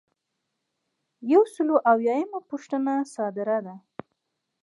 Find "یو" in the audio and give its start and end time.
1.31-1.43